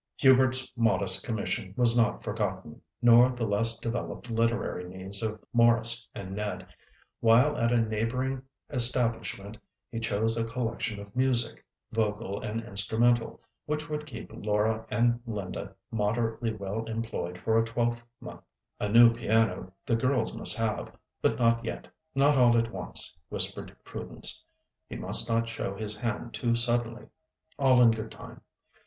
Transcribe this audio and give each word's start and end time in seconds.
Hubert's 0.15 0.71
modest 0.75 1.23
commission 1.23 1.75
was 1.77 1.95
not 1.95 2.23
forgotten, 2.23 2.81
nor 3.03 3.29
the 3.29 3.45
less 3.45 3.77
developed 3.77 4.31
literary 4.31 4.89
needs 4.89 5.21
of 5.21 5.39
Maurice 5.53 6.07
and 6.15 6.33
Ned, 6.35 6.65
while 7.19 7.55
at 7.55 7.71
a 7.71 7.79
neighbouring 7.81 8.41
establishment 8.71 9.59
he 9.91 9.99
chose 9.99 10.35
a 10.37 10.43
collection 10.43 10.99
of 10.99 11.15
music, 11.15 11.63
vocal 11.91 12.41
and 12.41 12.63
instrumental, 12.63 13.41
which 13.67 13.91
would 13.91 14.07
keep 14.07 14.31
Laura 14.33 14.87
and 14.89 15.21
Linda 15.27 15.75
moderately 15.91 16.51
well 16.51 16.83
employed 16.85 17.37
for 17.37 17.59
a 17.59 17.63
twelvemonth. 17.63 18.41
A 18.79 18.89
new 18.89 19.13
piano 19.13 19.71
the 19.85 19.95
girls 19.95 20.35
must 20.35 20.57
have, 20.57 20.91
but 21.21 21.37
not 21.37 21.63
yet, 21.63 21.87
not 22.15 22.39
all 22.39 22.57
at 22.57 22.71
once, 22.71 23.15
whispered 23.29 23.75
Prudence. 23.83 24.43
He 24.89 24.95
must 24.95 25.29
not 25.29 25.47
show 25.47 25.75
his 25.75 25.95
hand 25.95 26.33
too 26.33 26.55
suddenly. 26.55 27.05
All 27.59 27.83
in 27.83 27.91
good 27.91 28.09
time. 28.09 28.41